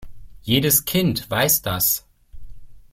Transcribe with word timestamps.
Jedes 0.41 0.85
Kind 0.85 1.29
weiß 1.29 1.61
das. 1.61 2.07